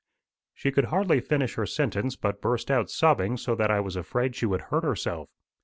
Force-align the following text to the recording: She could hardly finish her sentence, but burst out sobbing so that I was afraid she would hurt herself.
She 0.55 0.71
could 0.71 0.85
hardly 0.85 1.19
finish 1.19 1.53
her 1.53 1.67
sentence, 1.67 2.15
but 2.15 2.41
burst 2.41 2.71
out 2.71 2.89
sobbing 2.89 3.37
so 3.37 3.53
that 3.53 3.69
I 3.69 3.79
was 3.81 3.95
afraid 3.95 4.35
she 4.35 4.47
would 4.47 4.61
hurt 4.71 4.83
herself. 4.83 5.29